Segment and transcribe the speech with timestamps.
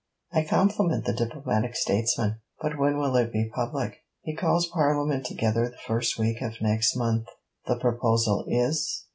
[0.33, 2.39] I compliment the diplomatic statesman.
[2.59, 6.95] But when will it be public?' 'He calls Parliament together the first week of next
[6.95, 7.27] month.'
[7.67, 9.05] 'The proposal is